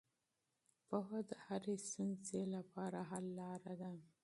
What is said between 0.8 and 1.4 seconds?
پوهه د